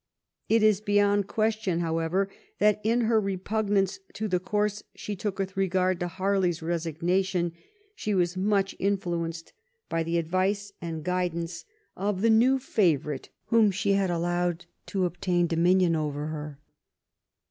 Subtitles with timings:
[0.49, 5.55] It is beyond question, however, that in her repugnance to the course she took with
[5.55, 7.51] regard to Harley^s resignation
[7.93, 9.53] she was much influenced
[9.89, 15.47] by the advice and guidance of the new favorite whom she had allowed to obtain
[15.47, 16.57] domin ion over her.